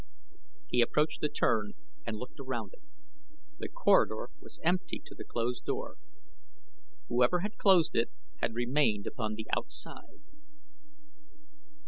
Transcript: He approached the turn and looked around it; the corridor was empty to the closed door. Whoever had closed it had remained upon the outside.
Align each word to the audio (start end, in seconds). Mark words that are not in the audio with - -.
He 0.67 0.81
approached 0.81 1.21
the 1.21 1.29
turn 1.29 1.73
and 2.07 2.17
looked 2.17 2.39
around 2.39 2.73
it; 2.73 2.81
the 3.59 3.69
corridor 3.69 4.31
was 4.39 4.59
empty 4.63 4.99
to 5.05 5.13
the 5.13 5.23
closed 5.23 5.63
door. 5.65 5.97
Whoever 7.07 7.41
had 7.41 7.59
closed 7.59 7.95
it 7.95 8.09
had 8.37 8.55
remained 8.55 9.05
upon 9.05 9.35
the 9.35 9.45
outside. 9.55 10.21